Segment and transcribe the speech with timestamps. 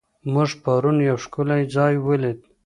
[0.33, 2.39] موږ پرون یو ښکلی ځای ولید.